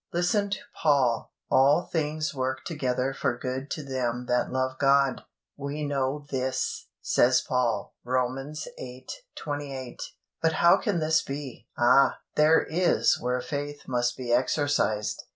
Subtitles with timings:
[0.11, 5.21] Listen to Paul: "All things work together for good to them that love God."
[5.55, 9.05] "We know this," says Paul (Romans viii.
[9.35, 10.01] 28).
[10.41, 11.67] But how can this be?
[11.77, 12.17] Ah!
[12.35, 15.23] there is where faith must be exercised.